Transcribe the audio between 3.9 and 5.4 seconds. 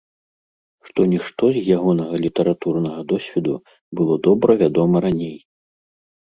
было добра вядома раней.